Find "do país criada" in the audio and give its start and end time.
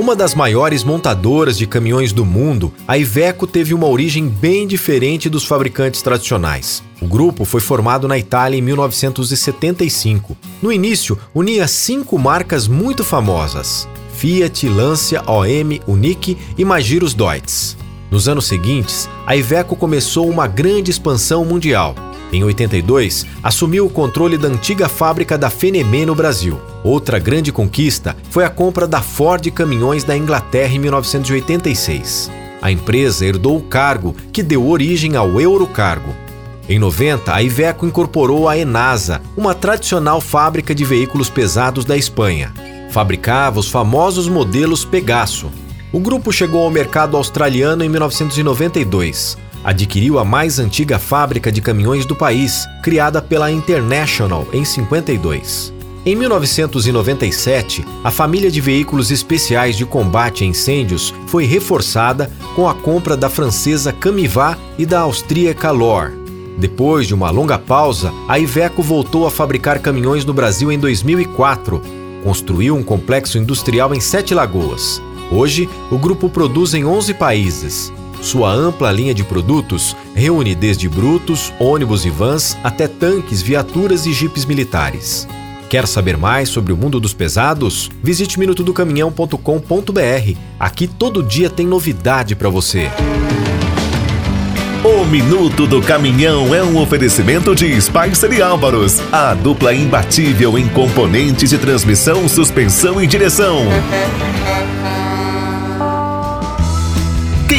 52.06-53.20